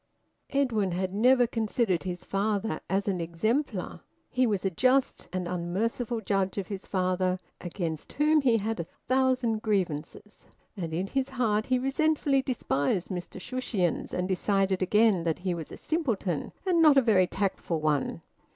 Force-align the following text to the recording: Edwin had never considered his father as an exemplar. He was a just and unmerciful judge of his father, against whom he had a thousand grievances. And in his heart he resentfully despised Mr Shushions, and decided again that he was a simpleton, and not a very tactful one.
Edwin 0.49 0.93
had 0.93 1.13
never 1.13 1.45
considered 1.45 2.01
his 2.01 2.23
father 2.23 2.79
as 2.89 3.07
an 3.07 3.21
exemplar. 3.21 4.01
He 4.31 4.47
was 4.47 4.65
a 4.65 4.71
just 4.71 5.27
and 5.31 5.47
unmerciful 5.47 6.21
judge 6.21 6.57
of 6.57 6.65
his 6.69 6.87
father, 6.87 7.37
against 7.59 8.13
whom 8.13 8.41
he 8.41 8.57
had 8.57 8.79
a 8.79 8.87
thousand 9.07 9.61
grievances. 9.61 10.47
And 10.75 10.91
in 10.91 11.05
his 11.05 11.29
heart 11.29 11.67
he 11.67 11.77
resentfully 11.77 12.41
despised 12.41 13.09
Mr 13.09 13.39
Shushions, 13.39 14.11
and 14.11 14.27
decided 14.27 14.81
again 14.81 15.23
that 15.23 15.37
he 15.37 15.53
was 15.53 15.71
a 15.71 15.77
simpleton, 15.77 16.51
and 16.65 16.81
not 16.81 16.97
a 16.97 17.03
very 17.03 17.27
tactful 17.27 17.79
one. 17.79 18.23